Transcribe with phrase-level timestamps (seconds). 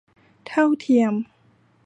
[0.47, 1.13] เท่าเทียม